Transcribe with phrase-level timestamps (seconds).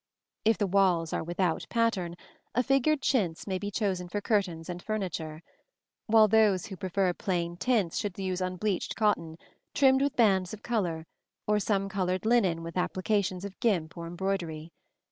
[0.43, 2.15] If the walls are without pattern,
[2.55, 5.43] a figured chintz may be chosen for curtains and furniture;
[6.07, 9.37] while those who prefer plain tints should use unbleached cotton,
[9.75, 11.05] trimmed with bands of color,
[11.45, 14.73] or some colored linen with applications of gimp or embroidery.